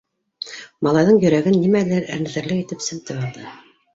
[0.85, 3.49] Малайҙың йөрәген нимәлер, әрнетерлек итеп, семтеп алды.